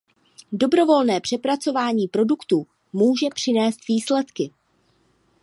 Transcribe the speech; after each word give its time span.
Dobrovolné 0.51 1.21
přepracování 1.21 2.07
produktů 2.07 2.67
může 2.93 3.27
přinést 3.35 3.87
výsledky. 3.87 4.51